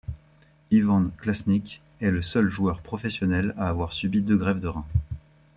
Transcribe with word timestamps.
Ivan 0.71 1.11
Klasnić 1.19 1.79
est 1.99 2.09
le 2.09 2.23
seul 2.23 2.49
joueur 2.49 2.81
professionnel 2.81 3.53
à 3.55 3.69
avoir 3.69 3.93
subi 3.93 4.23
deux 4.23 4.35
greffes 4.35 4.59
de 4.59 4.67
rein. 4.67 4.87